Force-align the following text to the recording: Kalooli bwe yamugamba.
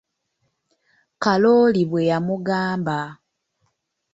Kalooli 1.23 1.81
bwe 1.89 2.01
yamugamba. 2.09 2.99